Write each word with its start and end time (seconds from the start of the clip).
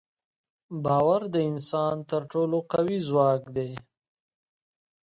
باور 0.83 1.21
د 1.33 1.35
انسان 1.51 1.95
تر 2.09 2.21
ټولو 2.31 2.57
قوي 2.71 2.97
ځواک 3.07 3.41
دی. 3.55 3.71